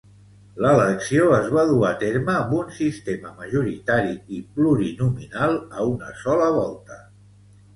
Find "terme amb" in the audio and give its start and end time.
2.03-2.55